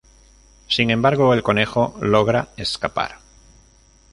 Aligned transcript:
Sin 0.67 0.89
embargo, 0.89 1.31
el 1.31 1.43
conejo 1.43 1.95
logra 2.01 2.49
escapar. 2.57 3.19